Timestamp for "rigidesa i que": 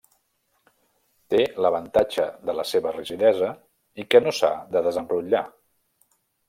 2.99-4.27